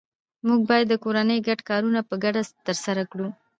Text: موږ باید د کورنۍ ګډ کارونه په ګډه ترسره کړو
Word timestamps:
موږ 0.47 0.59
باید 0.69 0.85
د 0.89 0.93
کورنۍ 1.03 1.39
ګډ 1.47 1.59
کارونه 1.69 1.99
په 2.09 2.15
ګډه 2.23 2.41
ترسره 2.67 3.03
کړو 3.11 3.27